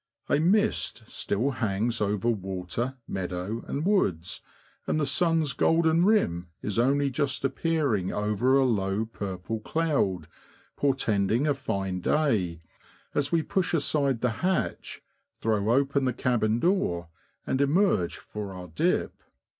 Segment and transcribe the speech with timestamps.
[0.29, 4.41] A mist still hangs over water, meadow, and woods,
[4.87, 10.25] and the sun's golden rim is only just appearing over a low, purple cloud,
[10.75, 12.63] portending a fine day,
[13.13, 15.03] as we push aside the hatch,
[15.39, 17.09] throw open the cabin door,
[17.45, 19.21] and emerge for our dip.